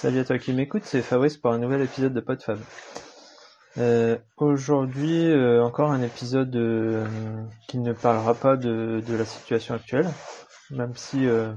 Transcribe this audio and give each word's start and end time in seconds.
Salut 0.00 0.20
à 0.20 0.24
toi 0.24 0.38
qui 0.38 0.54
m'écoute, 0.54 0.84
c'est 0.86 1.02
Fabrice 1.02 1.36
pour 1.36 1.52
un 1.52 1.58
nouvel 1.58 1.82
épisode 1.82 2.14
de 2.14 2.20
PodFab. 2.20 2.58
Euh, 3.76 4.16
Aujourd'hui, 4.38 5.30
euh, 5.30 5.62
encore 5.62 5.90
un 5.90 6.00
épisode 6.00 6.56
euh, 6.56 7.06
qui 7.68 7.76
ne 7.76 7.92
parlera 7.92 8.32
pas 8.32 8.56
de, 8.56 9.02
de, 9.06 9.14
la 9.14 9.26
situation 9.26 9.74
actuelle, 9.74 10.08
même 10.70 10.96
si 10.96 11.26
euh, 11.26 11.52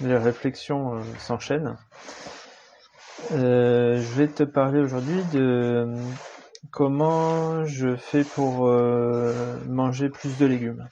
les 0.00 0.16
réflexions 0.16 1.04
s'enchaînent. 1.20 1.76
je 3.30 4.14
vais 4.16 4.26
te 4.26 4.42
parler 4.42 4.80
aujourd'hui 4.80 5.22
de 5.32 5.86
comment 6.72 7.64
je 7.64 7.94
fais 7.94 8.24
pour 8.24 8.66
manger 9.68 10.08
plus 10.08 10.36
de 10.36 10.46
légumes. 10.46 10.88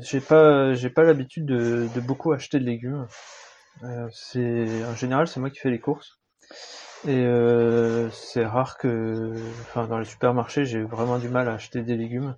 J'ai 0.00 0.20
pas, 0.20 0.74
j'ai 0.74 0.90
pas 0.90 1.04
l'habitude 1.04 1.46
de, 1.46 1.88
de, 1.94 2.00
beaucoup 2.00 2.32
acheter 2.32 2.58
de 2.58 2.64
légumes. 2.64 3.06
Euh, 3.84 4.08
c'est 4.12 4.84
en 4.84 4.94
général 4.94 5.28
c'est 5.28 5.40
moi 5.40 5.48
qui 5.50 5.58
fais 5.60 5.70
les 5.70 5.78
courses 5.78 6.20
et 7.06 7.24
euh, 7.24 8.10
c'est 8.10 8.44
rare 8.44 8.76
que, 8.76 9.32
enfin 9.62 9.86
dans 9.86 9.98
les 9.98 10.04
supermarchés 10.04 10.66
j'ai 10.66 10.82
vraiment 10.82 11.18
du 11.18 11.28
mal 11.28 11.48
à 11.48 11.54
acheter 11.54 11.80
des 11.82 11.96
légumes 11.96 12.36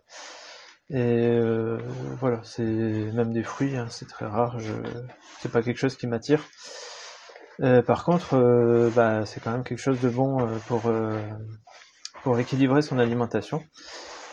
et 0.91 1.01
euh, 1.01 1.79
voilà 2.21 2.41
c'est 2.45 2.63
même 2.63 3.33
des 3.33 3.43
fruits 3.43 3.77
hein, 3.77 3.87
c'est 3.91 4.09
très 4.09 4.27
rare. 4.27 4.59
Je, 4.61 4.73
c'est 5.41 5.51
pas 5.51 5.63
quelque 5.63 5.79
chose 5.79 5.97
qui 5.97 6.07
m'attire. 6.07 6.43
Euh, 7.61 7.83
par 7.83 8.05
contre, 8.05 8.35
euh, 8.35 8.91
bah, 8.95 9.25
c'est 9.27 9.41
quand 9.41 9.53
même 9.53 9.65
quelque 9.65 9.79
chose 9.79 10.01
de 10.01 10.09
bon 10.09 10.41
euh, 10.41 10.59
pour 10.69 10.83
pour 12.23 12.39
équilibrer 12.39 12.83
son 12.83 12.99
alimentation. 12.99 13.63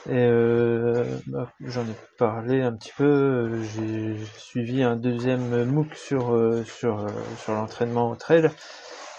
Et 0.09 0.13
euh, 0.13 1.05
bah, 1.27 1.51
j'en 1.59 1.83
ai 1.83 1.95
parlé 2.17 2.63
un 2.63 2.73
petit 2.73 2.91
peu. 2.97 3.61
J'ai 3.61 4.17
suivi 4.37 4.81
un 4.81 4.95
deuxième 4.95 5.65
MOOC 5.65 5.93
sur 5.93 6.33
euh, 6.33 6.63
sur 6.63 7.01
euh, 7.01 7.09
sur 7.37 7.53
l'entraînement 7.53 8.09
au 8.09 8.15
trail 8.15 8.49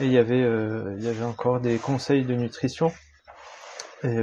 et 0.00 0.06
il 0.06 0.10
y 0.10 0.18
avait 0.18 0.40
il 0.40 1.04
y 1.04 1.08
avait 1.08 1.24
encore 1.24 1.60
des 1.60 1.78
conseils 1.78 2.24
de 2.24 2.34
nutrition 2.34 2.90
et 4.02 4.16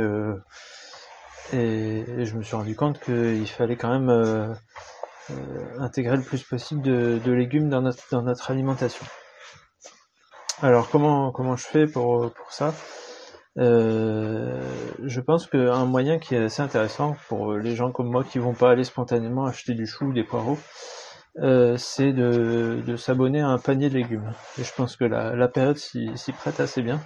et, 1.53 2.25
je 2.25 2.35
me 2.35 2.43
suis 2.43 2.55
rendu 2.57 2.75
compte 2.75 2.99
qu'il 2.99 3.47
fallait 3.47 3.77
quand 3.77 3.97
même 3.97 4.57
intégrer 5.79 6.17
le 6.17 6.23
plus 6.23 6.43
possible 6.43 6.81
de, 6.81 7.21
de, 7.23 7.31
légumes 7.31 7.69
dans 7.69 7.81
notre 7.81 8.03
dans 8.11 8.23
notre 8.23 8.51
alimentation. 8.51 9.05
Alors 10.61 10.89
comment 10.89 11.31
comment 11.31 11.55
je 11.55 11.65
fais 11.65 11.87
pour 11.87 12.29
pour 12.33 12.51
ça? 12.51 12.73
Euh, 13.57 14.61
je 15.03 15.21
pense 15.21 15.47
qu'un 15.47 15.85
moyen 15.85 16.19
qui 16.19 16.35
est 16.35 16.43
assez 16.45 16.61
intéressant 16.61 17.15
pour 17.27 17.53
les 17.53 17.75
gens 17.75 17.91
comme 17.91 18.09
moi 18.11 18.23
qui 18.23 18.39
vont 18.39 18.53
pas 18.53 18.71
aller 18.71 18.83
spontanément 18.83 19.45
acheter 19.45 19.73
du 19.73 19.87
chou 19.87 20.05
ou 20.05 20.13
des 20.13 20.23
poireaux, 20.23 20.59
euh, 21.39 21.77
c'est 21.77 22.13
de, 22.13 22.81
de 22.85 22.95
s'abonner 22.95 23.41
à 23.41 23.47
un 23.47 23.57
panier 23.59 23.89
de 23.89 23.95
légumes. 23.95 24.31
Et 24.59 24.63
je 24.63 24.73
pense 24.73 24.95
que 24.95 25.05
la, 25.05 25.35
la 25.35 25.47
période 25.47 25.77
s'y 25.77 26.31
prête 26.33 26.59
assez 26.59 26.81
bien, 26.81 26.99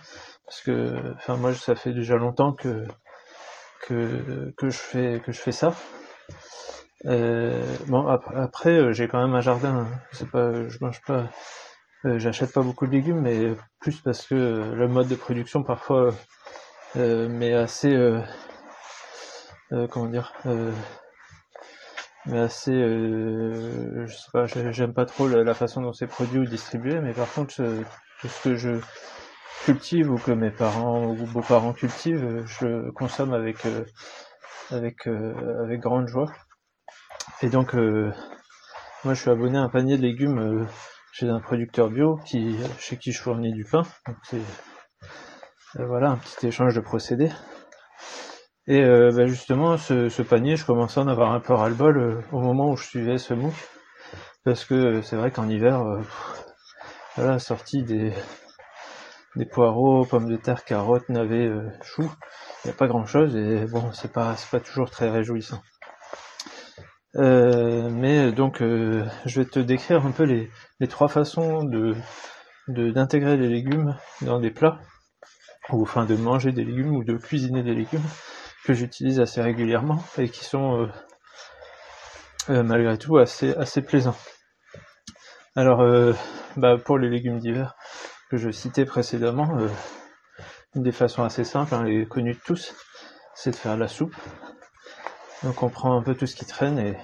parce 0.46 0.62
que, 0.62 1.14
enfin 1.16 1.38
moi 1.38 1.54
ça 1.54 1.76
fait 1.76 1.94
déjà 1.94 2.16
longtemps 2.18 2.54
que 2.54 2.86
que, 3.88 4.54
que 4.58 4.70
je 4.70 4.78
fais 4.78 5.22
que 5.26 5.32
je 5.32 5.40
fais 5.40 5.52
ça. 5.52 5.74
Euh, 7.06 7.64
bon 7.88 8.06
après, 8.08 8.78
euh, 8.78 8.94
j'ai 8.94 9.08
quand 9.08 9.20
même 9.20 9.34
un 9.36 9.42
jardin. 9.42 9.76
Hein. 9.76 9.88
C'est 10.12 10.30
pas, 10.30 10.68
je 10.70 10.78
mange 10.82 11.02
pas, 11.08 11.24
euh, 12.06 12.20
j'achète 12.20 12.54
pas 12.54 12.62
beaucoup 12.62 12.86
de 12.86 12.92
légumes, 12.92 13.22
mais 13.22 13.56
plus 13.80 14.00
parce 14.02 14.28
que 14.28 14.36
le 14.76 14.88
mode 14.88 15.08
de 15.08 15.16
production 15.16 15.64
parfois 15.64 16.14
euh, 16.98 17.30
mais 17.30 17.54
assez 17.54 17.94
euh, 17.94 18.20
euh, 19.72 19.88
comment 19.88 20.08
dire 20.08 20.34
mais 22.26 22.38
assez 22.38 22.74
je 22.74 24.08
sais 24.08 24.30
pas 24.34 24.46
j'aime 24.46 24.94
pas 24.94 25.06
trop 25.06 25.28
la, 25.28 25.54
façon 25.54 25.82
dont 25.82 25.94
c'est 25.94 26.08
produit 26.08 26.40
ou 26.40 26.46
distribué 26.46 27.00
mais 27.00 27.14
par 27.14 27.32
contre 27.34 27.56
tout 28.20 28.28
ce 28.28 28.44
que 28.44 28.56
je 28.56 28.80
cultive 29.64 30.12
ou 30.12 30.18
que 30.18 30.32
mes 30.32 30.52
parents 30.52 31.06
ou 31.06 31.26
beaux-parents 31.28 31.74
cultivent 31.74 32.44
je 32.46 32.66
le 32.66 32.92
consomme 32.92 33.34
avec 33.34 33.66
avec 34.70 35.08
avec 35.08 35.80
grande 35.80 36.08
joie. 36.08 36.32
Et 37.42 37.50
donc 37.50 37.74
moi 37.74 39.14
je 39.14 39.22
suis 39.22 39.32
abonné 39.32 39.58
à 39.58 39.62
un 39.62 39.70
panier 39.70 39.98
de 39.98 40.04
légumes 40.04 40.68
chez 41.14 41.28
un 41.28 41.40
producteur 41.40 41.90
bio 41.90 42.20
qui 42.26 42.56
chez 42.80 42.98
qui 42.98 43.12
je 43.14 43.22
fournis 43.22 43.54
du 43.54 43.64
pain. 43.66 43.84
Donc 44.08 44.42
euh, 45.80 45.86
voilà, 45.86 46.12
un 46.12 46.18
petit 46.18 46.48
échange 46.48 46.76
de 46.76 46.82
procédés. 46.82 47.32
Et 48.68 48.84
euh, 48.84 49.12
bah, 49.16 49.26
justement, 49.26 49.78
ce, 49.78 50.22
panier, 50.22 50.56
je 50.56 50.66
commençais 50.66 51.00
à 51.00 51.04
en 51.04 51.08
avoir 51.08 51.32
un 51.32 51.40
peu 51.40 51.54
ras-le-bol 51.54 51.98
euh, 51.98 52.22
au 52.32 52.40
moment 52.40 52.72
où 52.72 52.78
je 52.78 52.86
suivais 52.86 53.18
ce 53.18 53.34
MOOC. 53.34 53.54
Parce 54.44 54.66
que 54.66 55.02
c'est 55.02 55.16
vrai 55.16 55.32
qu'en 55.32 55.48
hiver, 55.48 55.84
voilà, 57.16 57.38
sortie 57.38 57.84
des, 57.84 58.12
poireaux, 59.52 60.04
pommes 60.04 60.30
de 60.30 60.36
terre, 60.36 60.66
carottes, 60.66 61.10
navets, 61.10 61.52
choux, 61.84 62.12
il 62.64 62.68
n'y 62.68 62.72
a 62.72 62.74
pas 62.76 62.88
grand 62.88 63.06
chose 63.06 63.36
et 63.36 63.66
bon, 63.68 63.92
c'est 63.92 64.12
pas, 64.12 64.36
pas 64.50 64.60
toujours 64.60 64.90
très 64.90 65.12
réjouissant. 65.12 65.62
mais 67.14 68.32
donc, 68.32 68.62
je 68.62 69.40
vais 69.40 69.46
te 69.46 69.60
décrire 69.60 70.08
un 70.08 70.12
peu 70.12 70.24
les, 70.24 70.50
les 70.80 70.88
trois 70.88 71.08
façons 71.08 71.64
de 71.64 71.96
d'intégrer 72.68 73.38
les 73.38 73.48
légumes 73.48 73.96
dans 74.22 74.40
des 74.40 74.50
plats 74.50 74.80
ou 75.74 75.84
enfin 75.84 76.06
de 76.06 76.16
manger 76.16 76.52
des 76.52 76.64
légumes 76.64 76.96
ou 76.96 77.04
de 77.04 77.18
cuisiner 77.18 77.64
des 77.64 77.74
légumes 77.74 78.08
que 78.64 78.74
j'utilise 78.74 79.20
assez 79.20 79.42
régulièrement 79.42 80.04
et 80.18 80.30
qui 80.30 80.44
sont 80.44 80.84
euh, 80.84 80.88
euh, 82.50 82.64
malgré 82.64 82.98
tout 82.98 83.18
assez 83.18 83.54
assez 83.56 83.82
plaisants. 83.82 84.18
Alors 85.56 85.82
euh, 85.82 86.14
bah, 86.58 86.78
pour 86.78 86.98
les 86.98 87.10
légumes 87.10 87.40
d'hiver 87.40 87.76
que 88.30 88.38
je 88.38 88.50
citais 88.50 88.86
précédemment, 88.86 89.58
une 90.76 90.84
des 90.84 90.94
façons 90.94 91.24
assez 91.24 91.44
simples, 91.44 91.76
hein, 91.76 91.86
et 91.86 92.06
connues 92.06 92.34
de 92.34 92.40
tous, 92.46 92.74
c'est 93.36 93.52
de 93.52 93.56
faire 93.58 93.76
la 93.76 93.90
soupe. 93.90 94.16
Donc 95.44 95.64
on 95.64 95.70
prend 95.70 95.98
un 95.98 96.02
peu 96.02 96.16
tout 96.16 96.28
ce 96.28 96.36
qui 96.36 96.46
traîne 96.46 96.80
et 96.80 96.96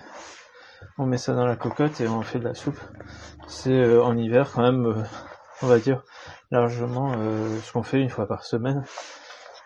on 0.97 1.05
met 1.05 1.17
ça 1.17 1.33
dans 1.33 1.45
la 1.45 1.57
cocotte 1.57 1.99
et 1.99 2.07
on 2.07 2.21
fait 2.21 2.39
de 2.39 2.45
la 2.45 2.53
soupe. 2.53 2.79
C'est 3.49 3.97
en 3.97 4.15
hiver 4.15 4.51
quand 4.53 4.61
même, 4.61 5.05
on 5.61 5.67
va 5.67 5.79
dire, 5.79 6.03
largement 6.51 7.13
euh, 7.17 7.59
ce 7.61 7.71
qu'on 7.71 7.83
fait 7.83 8.01
une 8.01 8.09
fois 8.09 8.27
par 8.27 8.43
semaine. 8.43 8.83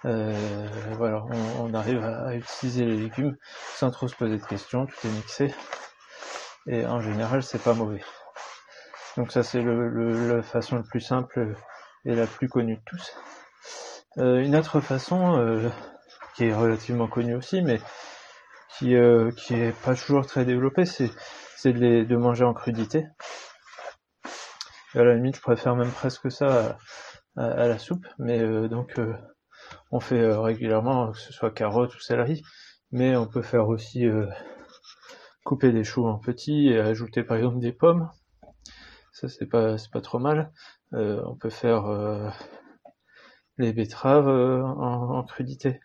Euh, 0.06 0.68
voilà, 0.97 1.24
on, 1.59 1.74
arrive 1.74 2.03
à, 2.03 2.35
utiliser 2.35 2.85
les 2.85 2.97
légumes 2.97 3.38
sans 3.75 3.91
trop 3.91 4.07
se 4.07 4.16
poser 4.16 4.38
de 4.38 4.46
questions, 4.46 4.88
tout 4.88 5.07
est 5.07 5.12
mixé. 5.12 5.53
Et 6.68 6.85
en 6.85 7.02
général, 7.02 7.44
c'est 7.44 7.62
pas 7.62 7.74
mauvais. 7.74 8.02
Donc 9.18 9.31
ça, 9.31 9.44
c'est 9.44 9.62
le, 9.62 10.35
la 10.35 10.41
façon 10.41 10.78
la 10.78 10.84
plus 10.84 11.02
simple 11.02 11.56
et 12.06 12.16
la 12.16 12.25
plus 12.25 12.50
connue 12.50 12.78
de 12.78 12.81
tous. 12.85 13.13
Euh, 14.18 14.40
une 14.40 14.56
autre 14.56 14.79
façon, 14.79 15.38
euh, 15.38 15.69
qui 16.35 16.46
est 16.46 16.53
relativement 16.53 17.08
connue 17.08 17.35
aussi, 17.35 17.62
mais 17.62 17.79
qui, 18.78 18.96
euh, 18.96 19.31
qui 19.31 19.53
est 19.53 19.78
pas 19.84 19.96
toujours 19.96 20.25
très 20.25 20.46
développée, 20.46 20.85
c'est, 20.85 21.12
de, 21.66 22.03
de 22.03 22.16
manger 22.16 22.44
en 22.44 22.53
crudité 22.53 23.06
à 24.96 25.03
la 25.03 25.16
limite, 25.16 25.38
je 25.38 25.41
préfère 25.41 25.75
même 25.75 25.91
presque 25.91 26.31
ça 26.31 26.78
à, 27.38 27.68
la 27.68 27.78
soupe, 27.78 28.06
mais 28.19 28.40
euh, 28.40 28.68
donc 28.68 29.00
euh, 29.00 29.13
on 29.91 30.00
fait 30.00 30.19
euh, 30.19 30.40
régulièrement, 30.40 31.12
que 31.12 31.18
ce 31.18 31.31
soit 31.34 31.52
carottes 31.52 31.96
ou 31.96 32.00
céleri, 32.00 32.44
mais 32.91 33.16
on 33.16 33.28
peut 33.28 33.41
faire 33.41 33.69
aussi 33.69 34.06
couper 35.46 35.72
des 35.72 35.84
choux 35.84 36.06
en 36.07 36.19
petits 36.19 36.68
et 36.69 36.79
ajouter 36.79 37.24
par 37.24 37.38
exemple 37.38 37.59
des 37.59 37.72
pommes. 37.72 38.09
Ça 39.13 39.29
c'est 39.29 39.46
pas 39.46 39.78
c'est 39.78 39.91
pas 39.91 40.02
trop 40.02 40.19
mal. 40.19 40.52
on 40.91 41.35
peut 41.38 41.50
faire 41.50 42.34
les 43.58 43.73
betteraves 43.73 44.28
en, 44.28 45.19
en, 45.19 45.23
crudité. 45.23 45.79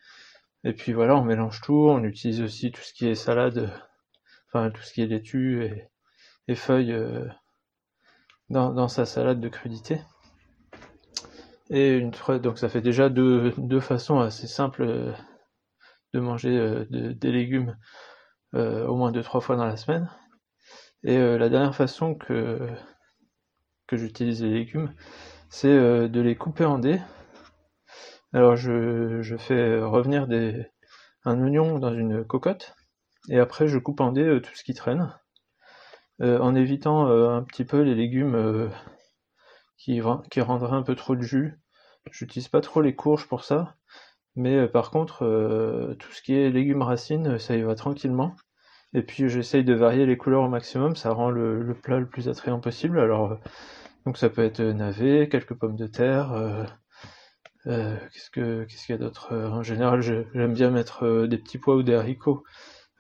Et 0.64 0.72
puis 0.72 0.92
voilà, 0.92 1.16
on 1.16 1.24
mélange 1.24 1.60
tout. 1.60 1.88
On 1.88 2.02
utilise 2.02 2.42
aussi 2.42 2.72
tout 2.72 2.80
ce 2.82 2.92
qui 2.92 3.06
est 3.08 3.14
salade, 3.14 3.72
enfin 4.48 4.70
tout 4.70 4.82
ce 4.82 4.92
qui 4.92 5.02
est 5.02 5.06
laitue 5.06 5.64
et, 5.64 5.88
et 6.48 6.56
feuilles 6.56 6.96
dans, 8.50 8.88
sa 8.88 9.06
salade 9.06 9.40
de 9.40 9.48
crudité. 9.48 10.00
Et 11.70 12.00
donc 12.00 12.58
ça 12.58 12.68
fait 12.68 12.80
déjà 12.80 13.08
deux, 13.08 13.80
façons 13.80 14.20
assez 14.20 14.46
simples 14.46 14.82
euh, 14.82 15.12
de 16.14 16.20
manger 16.20 16.56
euh, 16.56 16.84
des 16.90 17.32
légumes 17.32 17.76
euh, 18.54 18.86
au 18.86 18.96
moins 18.96 19.10
deux 19.10 19.22
trois 19.22 19.40
fois 19.40 19.56
dans 19.56 19.66
la 19.66 19.76
semaine. 19.76 20.08
Et 21.02 21.18
la 21.18 21.48
dernière 21.48 21.74
façon 21.74 22.16
que 22.16 22.68
j'utilise 23.92 24.42
les 24.42 24.50
légumes, 24.50 24.92
c'est 25.50 25.68
de 25.68 26.20
les 26.20 26.34
couper 26.34 26.64
en 26.64 26.80
dés. 26.80 27.00
Alors 28.32 28.56
je, 28.56 29.36
fais 29.38 29.78
revenir 29.78 30.26
un 31.24 31.40
oignon 31.44 31.78
dans 31.78 31.94
une 31.94 32.24
cocotte 32.24 32.74
et 33.28 33.38
après 33.38 33.68
je 33.68 33.78
coupe 33.78 34.00
en 34.00 34.10
dés 34.10 34.40
tout 34.42 34.54
ce 34.54 34.64
qui 34.64 34.74
traîne. 34.74 35.12
Euh, 36.22 36.38
en 36.38 36.54
évitant 36.54 37.08
euh, 37.08 37.28
un 37.28 37.42
petit 37.42 37.64
peu 37.64 37.82
les 37.82 37.94
légumes 37.94 38.34
euh, 38.34 38.68
qui, 39.76 40.00
rendraient 40.00 40.76
un 40.76 40.82
peu 40.82 40.94
trop 40.94 41.14
de 41.14 41.22
jus. 41.22 41.60
J'utilise 42.10 42.48
pas 42.48 42.60
trop 42.60 42.80
les 42.80 42.94
courges 42.94 43.28
pour 43.28 43.44
ça, 43.44 43.76
mais 44.36 44.68
par 44.68 44.90
contre 44.90 45.18
tout 45.98 46.12
ce 46.12 46.22
qui 46.22 46.34
est 46.34 46.50
légumes 46.50 46.82
racines, 46.82 47.38
ça 47.38 47.56
y 47.56 47.62
va 47.62 47.74
tranquillement. 47.74 48.34
Et 48.94 49.02
puis 49.02 49.28
j'essaye 49.28 49.64
de 49.64 49.74
varier 49.74 50.06
les 50.06 50.16
couleurs 50.16 50.44
au 50.44 50.48
maximum, 50.48 50.96
ça 50.96 51.12
rend 51.12 51.30
le, 51.30 51.74
plat 51.82 51.98
le 51.98 52.08
plus 52.08 52.28
attrayant 52.28 52.60
possible. 52.60 53.00
Alors 53.00 53.38
donc 54.06 54.18
ça 54.18 54.30
peut 54.30 54.44
être 54.44 54.60
navet, 54.62 55.28
quelques 55.28 55.54
pommes 55.54 55.76
de 55.76 55.88
terre. 55.88 56.32
qu'est-ce 57.64 58.30
que 58.30 58.64
qu'est-ce 58.64 58.86
qu'il 58.86 58.94
y 58.94 58.98
a 58.98 59.00
d'autre? 59.00 59.34
En 59.34 59.62
général, 59.62 60.00
j'aime 60.00 60.54
bien 60.54 60.70
mettre 60.70 61.26
des 61.26 61.38
petits 61.38 61.58
pois 61.58 61.76
ou 61.76 61.82
des 61.82 61.94
haricots 61.94 62.44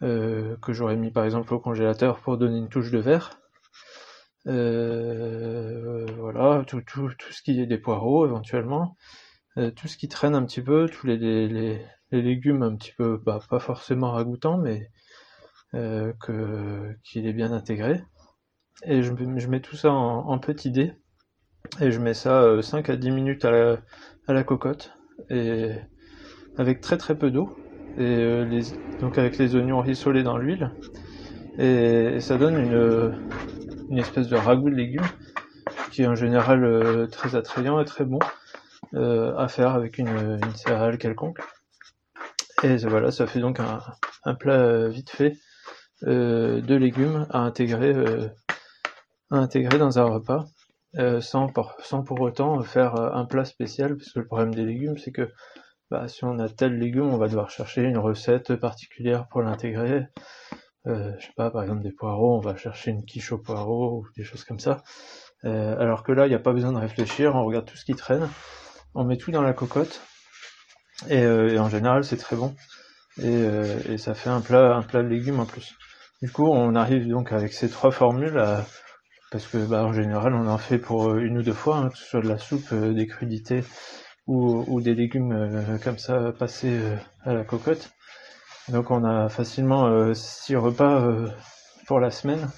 que 0.00 0.72
j'aurais 0.72 0.96
mis 0.96 1.10
par 1.10 1.24
exemple 1.24 1.54
au 1.54 1.58
congélateur 1.58 2.20
pour 2.20 2.38
donner 2.38 2.58
une 2.58 2.68
touche 2.68 2.90
de 2.90 2.98
vert. 2.98 3.38
Euh, 4.46 6.06
voilà, 6.18 6.64
tout, 6.66 6.80
ce 7.30 7.42
qui 7.42 7.60
est 7.60 7.66
des 7.66 7.78
poireaux 7.78 8.26
éventuellement, 8.26 8.96
euh, 9.58 9.70
tout 9.72 9.88
ce 9.88 9.96
qui 9.96 10.08
traîne 10.08 10.34
un 10.34 10.44
petit 10.44 10.62
peu, 10.62 10.88
tous 10.88 11.06
les, 11.06 11.80
légumes 12.12 12.62
un 12.62 12.76
petit 12.76 12.92
peu, 12.96 13.20
bah, 13.24 13.40
pas 13.50 13.58
forcément 13.58 14.12
ragoûtants, 14.12 14.58
mais 14.58 14.90
euh, 15.74 16.12
que 16.20 16.96
qu'il 17.04 17.26
est 17.26 17.32
bien 17.32 17.52
intégré. 17.52 18.02
Et 18.84 19.02
je, 19.02 19.12
mets 19.12 19.60
tout 19.60 19.76
ça 19.76 19.90
en, 19.92 20.28
en 20.28 20.38
petit 20.38 20.70
dé, 20.70 20.92
et 21.80 21.90
je 21.90 21.98
mets 22.00 22.14
ça 22.14 22.62
5 22.62 22.90
à 22.90 22.96
10 22.96 23.10
minutes 23.10 23.44
à 23.44 23.50
la, 23.50 23.78
à 24.28 24.32
la 24.32 24.44
cocotte, 24.44 24.92
et 25.30 25.72
avec 26.58 26.80
très 26.80 26.98
très 26.98 27.18
peu 27.18 27.30
d'eau, 27.30 27.56
et 27.98 28.44
les, 28.44 28.62
donc 29.00 29.18
avec 29.18 29.38
les 29.38 29.54
oignons 29.54 29.80
rissolés 29.80 30.22
dans 30.22 30.36
l'huile, 30.36 30.72
et 31.58 32.20
ça 32.20 32.36
donne 32.36 32.58
une 32.58 33.14
une 33.90 33.98
espèce 33.98 34.28
de 34.28 34.36
ragoût 34.36 34.70
de 34.70 34.74
légumes 34.74 35.06
qui 35.90 36.02
est 36.02 36.06
en 36.06 36.14
général 36.14 36.64
euh, 36.64 37.06
très 37.06 37.36
attrayant 37.36 37.80
et 37.80 37.84
très 37.84 38.04
bon 38.04 38.18
euh, 38.94 39.36
à 39.36 39.48
faire 39.48 39.74
avec 39.74 39.98
une, 39.98 40.40
céréale 40.54 40.98
quelconque. 40.98 41.38
Et 42.62 42.76
voilà, 42.78 43.10
ça 43.10 43.26
fait 43.26 43.40
donc 43.40 43.60
un, 43.60 44.34
plat 44.34 44.60
euh, 44.60 44.88
vite 44.88 45.10
fait 45.10 45.36
de 46.02 46.74
légumes 46.74 47.26
à 47.30 47.38
intégrer, 47.38 47.94
à 49.30 49.36
intégrer 49.36 49.78
dans 49.78 49.98
un 49.98 50.04
repas. 50.04 50.44
sans, 51.20 51.50
sans 51.80 52.02
pour 52.02 52.20
autant 52.20 52.62
faire 52.62 52.94
un 52.96 53.24
plat 53.24 53.46
spécial, 53.46 53.96
parce 53.96 54.12
que 54.12 54.18
le 54.18 54.26
problème 54.26 54.54
des 54.54 54.66
légumes, 54.66 54.98
c'est 54.98 55.12
que 55.12 55.30
bah, 55.90 56.08
si 56.08 56.24
on 56.24 56.38
a 56.40 56.48
tel 56.48 56.78
légume, 56.78 57.06
on 57.06 57.16
va 57.16 57.28
devoir 57.28 57.48
chercher 57.50 57.82
une 57.82 57.98
recette 57.98 58.56
particulière 58.56 59.28
pour 59.28 59.42
l'intégrer. 59.42 60.06
Euh, 60.86 61.12
je 61.18 61.26
sais 61.26 61.32
pas, 61.36 61.50
par 61.50 61.62
exemple 61.62 61.82
des 61.82 61.92
poireaux, 61.92 62.36
on 62.36 62.40
va 62.40 62.56
chercher 62.56 62.90
une 62.90 63.04
quiche 63.04 63.32
aux 63.32 63.38
poireaux 63.38 64.00
ou 64.00 64.06
des 64.16 64.24
choses 64.24 64.44
comme 64.44 64.58
ça. 64.58 64.82
Euh, 65.44 65.78
alors 65.78 66.02
que 66.02 66.12
là, 66.12 66.26
il 66.26 66.30
n'y 66.30 66.34
a 66.34 66.40
pas 66.40 66.52
besoin 66.52 66.72
de 66.72 66.78
réfléchir, 66.78 67.34
on 67.36 67.44
regarde 67.44 67.66
tout 67.66 67.76
ce 67.76 67.84
qui 67.84 67.94
traîne, 67.94 68.28
on 68.94 69.04
met 69.04 69.16
tout 69.16 69.30
dans 69.30 69.42
la 69.42 69.52
cocotte, 69.52 70.00
et, 71.08 71.22
euh, 71.22 71.58
en 71.58 71.68
général 71.68 72.04
c'est 72.04 72.16
très 72.16 72.36
bon. 72.36 72.54
Et, 73.22 73.96
ça 73.96 74.14
fait 74.14 74.28
un 74.28 74.40
plat, 74.40 74.76
un 74.76 74.82
plat 74.82 75.02
de 75.02 75.08
légumes 75.08 75.40
en 75.40 75.46
plus. 75.46 75.74
Du 76.20 76.30
coup, 76.30 76.48
on 76.48 76.74
arrive 76.74 77.08
donc 77.08 77.32
avec 77.32 77.52
ces 77.52 77.70
trois 77.70 77.90
formules 77.90 78.42
parce 79.30 79.46
que 79.46 79.58
bah, 79.58 79.84
en 79.84 79.92
général 79.92 80.34
on 80.34 80.46
en 80.48 80.58
fait 80.58 80.78
pour 80.78 81.14
une 81.16 81.38
ou 81.38 81.42
deux 81.42 81.52
fois, 81.52 81.78
hein, 81.78 81.88
que 81.90 81.96
ce 81.96 82.04
soit 82.04 82.20
de 82.20 82.28
la 82.28 82.38
soupe, 82.38 82.74
des 82.74 83.06
crudités 83.06 83.62
ou, 84.26 84.64
ou 84.66 84.80
des 84.80 84.94
légumes 84.94 85.78
comme 85.82 85.98
ça 85.98 86.32
passés 86.32 86.78
à 87.24 87.32
la 87.32 87.44
cocotte. 87.44 87.92
Donc 88.68 88.90
on 88.90 89.04
a 89.04 89.28
facilement 89.28 89.86
euh, 89.86 90.12
six 90.14 90.56
repas 90.56 91.00
euh, 91.00 91.28
pour 91.86 92.00
la 92.00 92.10
semaine, 92.10 92.50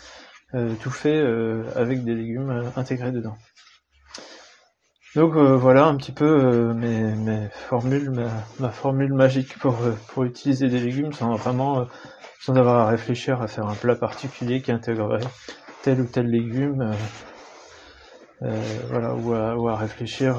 euh, 0.54 0.74
tout 0.80 0.90
fait 0.90 1.22
avec 1.76 2.02
des 2.04 2.14
légumes 2.14 2.72
intégrés 2.76 3.12
dedans. 3.12 3.36
Donc 5.14 5.36
voilà 5.36 5.86
un 5.86 5.96
petit 5.96 6.12
peu 6.12 6.72
mes, 6.74 7.48
formules, 7.50 8.10
ma, 8.58 8.70
formule 8.70 9.12
magique 9.12 9.58
pour, 9.58 9.76
pour 10.08 10.24
utiliser 10.24 10.68
des 10.68 10.80
légumes 10.80 11.12
sans 11.12 11.34
vraiment 11.34 11.86
sans 12.40 12.54
avoir 12.56 12.86
à 12.86 12.90
réfléchir 12.90 13.42
à 13.42 13.48
faire 13.48 13.66
un 13.66 13.74
plat 13.74 13.96
particulier 13.96 14.62
qui 14.62 14.70
intégrerait 14.70 15.24
tel 15.82 16.02
ou 16.02 16.06
tel 16.06 16.26
légume, 16.26 16.92
voilà, 18.40 19.14
ou 19.14 19.68
à, 19.68 19.76
réfléchir 19.76 20.36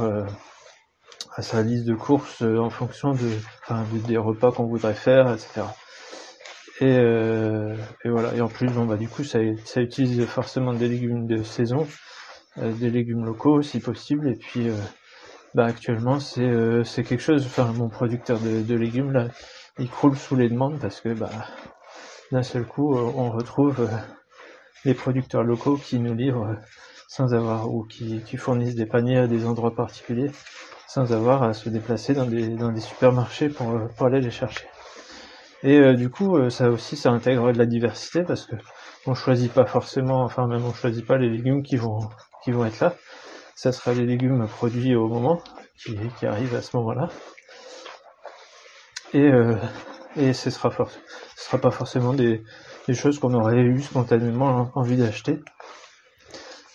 à 1.40 1.42
sa 1.42 1.62
liste 1.62 1.86
de 1.86 1.96
courses 1.96 2.42
en 2.42 2.70
fonction 2.70 3.14
de, 3.14 3.98
des 4.08 4.18
repas 4.18 4.52
qu'on 4.52 4.66
voudrait 4.66 4.94
faire, 4.94 5.34
etc. 5.34 5.62
Euh, 6.82 7.78
et, 8.04 8.10
voilà. 8.10 8.36
Et 8.36 8.42
en 8.42 8.50
plus, 8.50 8.68
bon, 8.68 8.86
bah, 8.86 8.98
du 8.98 9.08
coup, 9.08 9.24
ça, 9.24 9.40
utilise 9.42 10.26
forcément 10.26 10.74
des 10.74 10.90
légumes 10.90 11.28
de 11.28 11.44
saison, 11.44 11.88
euh, 12.58 12.74
des 12.74 12.90
légumes 12.90 13.24
locaux 13.24 13.62
si 13.62 13.80
possible. 13.80 14.28
Et 14.28 14.36
puis, 14.36 14.68
euh, 14.68 14.76
bah, 15.56 15.66
actuellement, 15.66 16.20
c'est 16.20 16.84
c'est 16.84 17.04
quelque 17.04 17.24
chose. 17.24 17.46
Enfin, 17.46 17.72
mon 17.74 17.88
producteur 17.88 18.38
de, 18.40 18.76
légumes 18.76 19.14
là, 19.14 19.28
il 19.78 19.90
croule 19.90 20.18
sous 20.18 20.36
les 20.36 20.50
demandes 20.50 20.78
parce 20.80 21.00
que 21.00 21.14
bah, 21.14 21.32
d'un 22.34 22.44
seul 22.44 22.66
coup, 22.66 22.94
on 22.96 23.32
retrouve 23.32 23.90
les 24.84 24.94
producteurs 24.94 25.44
locaux 25.44 25.78
qui 25.78 26.00
nous 26.00 26.14
livrent 26.14 26.58
sans 27.08 27.34
avoir 27.34 27.72
ou 27.74 27.86
qui, 27.86 28.22
qui 28.26 28.36
fournissent 28.36 28.76
des 28.76 28.86
paniers 28.86 29.20
à 29.20 29.28
des 29.28 29.46
endroits 29.46 29.74
particuliers 29.74 30.32
sans 30.90 31.14
avoir 31.14 31.44
à 31.44 31.54
se 31.54 31.70
déplacer 31.70 32.16
dans 32.16 32.26
des, 32.26 32.50
dans 32.50 32.72
des 32.72 32.82
supermarchés 32.82 33.50
pour, 33.50 33.80
pour 33.96 34.08
aller 34.08 34.22
les 34.22 34.32
chercher. 34.32 34.66
Et 35.62 35.78
euh, 35.78 35.94
du 35.94 36.10
coup, 36.10 36.36
euh, 36.36 36.50
ça 36.50 36.70
aussi, 36.70 36.98
ça 36.98 37.12
intègre 37.12 37.52
de 37.52 37.58
la 37.60 37.68
diversité 37.68 38.24
parce 38.24 38.46
que 38.46 38.56
on 39.06 39.14
choisit 39.14 39.54
pas 39.54 39.66
forcément, 39.66 40.24
enfin 40.24 40.48
même 40.48 40.66
on 40.66 40.74
choisit 40.74 41.06
pas 41.06 41.18
les 41.18 41.30
légumes 41.30 41.62
qui 41.62 41.76
vont 41.76 42.10
qui 42.44 42.52
vont 42.52 42.66
être 42.66 42.80
là. 42.80 42.96
Ça 43.56 43.72
sera 43.72 43.94
les 43.94 44.06
légumes 44.06 44.48
produits 44.48 44.96
au 44.96 45.08
moment 45.08 45.42
qui, 45.78 45.96
qui 46.18 46.26
arrivent 46.26 46.56
à 46.56 46.62
ce 46.62 46.76
moment-là. 46.78 47.10
Et 49.14 49.32
euh, 49.32 49.56
et 50.16 50.34
ce 50.34 50.50
sera 50.50 50.72
ce 50.72 51.46
sera 51.46 51.60
pas 51.60 51.72
forcément 51.72 52.14
des, 52.14 52.42
des 52.88 52.94
choses 52.96 53.20
qu'on 53.20 53.34
aurait 53.36 53.60
eu 53.60 53.80
spontanément 53.82 54.72
envie 54.74 54.98
d'acheter 54.98 55.40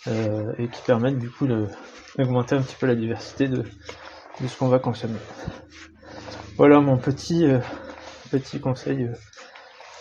euh, 0.06 0.52
et 0.58 0.68
qui 0.68 0.82
permettent 0.82 1.18
du 1.18 1.30
coup 1.30 1.46
d'augmenter 1.46 2.54
un 2.54 2.62
petit 2.62 2.76
peu 2.76 2.86
la 2.86 2.94
diversité 2.94 3.48
de, 3.48 3.64
de 4.40 4.48
ce 4.48 4.56
qu'on 4.56 4.68
va 4.68 4.78
consommer. 4.78 5.18
Voilà 6.56 6.80
mon 6.80 6.98
petit 6.98 7.46
petit 8.38 8.60
conseil 8.60 9.04
euh, 9.04 9.14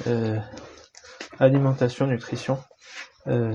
euh, 0.07 0.39
alimentation, 1.39 2.07
nutrition, 2.07 2.57
euh, 3.27 3.53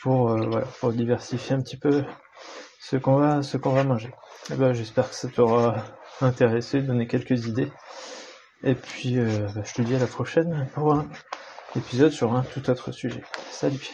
pour, 0.00 0.38
pour 0.80 0.92
diversifier 0.92 1.54
un 1.54 1.60
petit 1.60 1.76
peu 1.76 2.02
ce 2.80 2.96
qu'on 2.96 3.16
va, 3.16 3.42
ce 3.42 3.56
qu'on 3.58 3.70
va 3.70 3.84
manger. 3.84 4.10
Eh 4.50 4.54
ben, 4.54 4.72
j'espère 4.72 5.08
que 5.08 5.14
ça 5.14 5.28
t'aura 5.28 5.84
intéressé, 6.20 6.80
donné 6.80 7.06
quelques 7.06 7.46
idées. 7.46 7.70
Et 8.64 8.74
puis, 8.74 9.16
bah, 9.16 9.62
je 9.64 9.74
te 9.74 9.82
dis 9.82 9.94
à 9.94 9.98
la 9.98 10.06
prochaine 10.06 10.66
pour 10.74 10.94
un 10.94 11.06
épisode 11.76 12.10
sur 12.12 12.34
un 12.34 12.42
tout 12.42 12.68
autre 12.70 12.90
sujet. 12.90 13.22
Salut 13.50 13.92